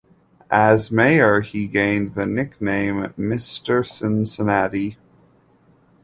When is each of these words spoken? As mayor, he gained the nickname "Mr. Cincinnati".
As 0.49 0.89
mayor, 0.89 1.41
he 1.41 1.67
gained 1.67 2.15
the 2.15 2.25
nickname 2.25 3.13
"Mr. 3.19 3.85
Cincinnati". 3.85 4.97